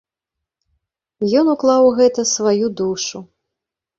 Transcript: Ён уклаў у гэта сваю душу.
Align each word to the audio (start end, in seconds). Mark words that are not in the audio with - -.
Ён 1.41 1.51
уклаў 1.53 1.83
у 1.89 1.93
гэта 1.99 2.25
сваю 2.33 2.65
душу. 2.83 3.17